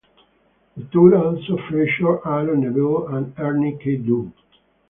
The 0.75 0.83
tour 0.85 1.15
also 1.15 1.57
featured 1.69 2.21
Aaron 2.25 2.61
Neville, 2.61 3.09
and 3.15 3.31
Ernie 3.37 3.77
K-Doe. 3.79 4.31